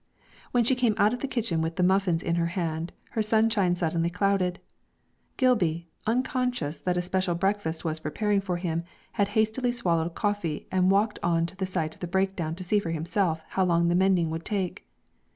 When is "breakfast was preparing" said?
7.35-8.41